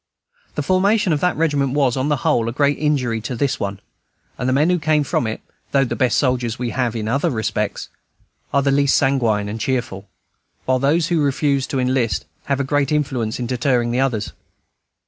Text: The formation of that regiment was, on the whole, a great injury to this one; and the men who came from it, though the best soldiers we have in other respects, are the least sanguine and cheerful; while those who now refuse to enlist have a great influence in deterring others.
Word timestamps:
The 0.55 0.63
formation 0.63 1.13
of 1.13 1.19
that 1.19 1.37
regiment 1.37 1.73
was, 1.73 1.95
on 1.95 2.09
the 2.09 2.15
whole, 2.25 2.49
a 2.49 2.51
great 2.51 2.79
injury 2.79 3.21
to 3.21 3.35
this 3.35 3.59
one; 3.59 3.79
and 4.35 4.49
the 4.49 4.53
men 4.53 4.71
who 4.71 4.79
came 4.79 5.03
from 5.03 5.27
it, 5.27 5.41
though 5.73 5.83
the 5.85 5.95
best 5.95 6.17
soldiers 6.17 6.57
we 6.57 6.71
have 6.71 6.95
in 6.95 7.07
other 7.07 7.29
respects, 7.29 7.87
are 8.51 8.63
the 8.63 8.71
least 8.71 8.97
sanguine 8.97 9.47
and 9.47 9.59
cheerful; 9.61 10.09
while 10.65 10.79
those 10.79 11.09
who 11.09 11.17
now 11.17 11.21
refuse 11.25 11.67
to 11.67 11.79
enlist 11.79 12.25
have 12.45 12.59
a 12.59 12.63
great 12.63 12.91
influence 12.91 13.39
in 13.39 13.45
deterring 13.45 13.99
others. 14.01 14.33